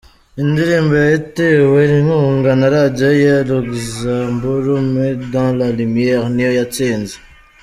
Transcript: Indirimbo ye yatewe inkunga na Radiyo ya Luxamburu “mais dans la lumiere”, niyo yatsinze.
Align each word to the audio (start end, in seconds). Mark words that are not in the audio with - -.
Indirimbo 0.41 0.93
ye 1.01 1.07
yatewe 1.15 1.79
inkunga 1.97 2.51
na 2.59 2.67
Radiyo 2.75 3.09
ya 3.29 3.37
Luxamburu 3.49 4.73
“mais 4.93 5.19
dans 5.33 5.53
la 5.59 5.67
lumiere”, 5.77 6.25
niyo 6.33 6.51
yatsinze. 6.59 7.15